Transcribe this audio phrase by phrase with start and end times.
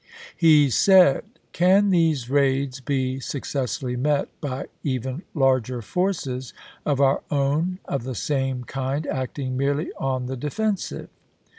[0.35, 6.55] He said:" Can these raids be successfully met by even larger forces
[6.87, 11.09] of our own of the same kind acting merely on the defen sive